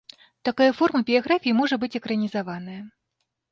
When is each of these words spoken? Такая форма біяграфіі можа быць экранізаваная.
Такая 0.47 0.69
форма 0.77 1.01
біяграфіі 1.09 1.55
можа 1.61 1.79
быць 1.85 1.93
экранізаваная. 2.01 2.81